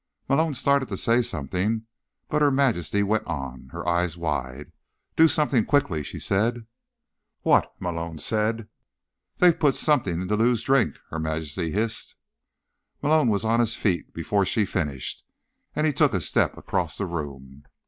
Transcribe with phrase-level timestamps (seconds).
[0.27, 1.85] Malone started to say something,
[2.27, 4.71] but Her Majesty went on, her eyes wide.
[5.15, 6.65] "Do something quickly!" she said.
[7.43, 8.67] "What?" Malone said.
[9.37, 12.15] "They've put something in Lou's drink!" Her Majesty hissed.
[13.03, 15.23] Malone was on his feet before she'd finished,
[15.75, 17.65] and he took a step across the room.